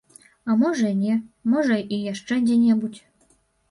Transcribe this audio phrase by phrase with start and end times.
[0.49, 1.19] А можа і не,
[1.53, 3.01] можа і яшчэ дзе-небудзь.